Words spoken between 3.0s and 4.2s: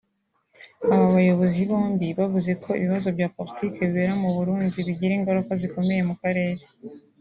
bya Politike bibera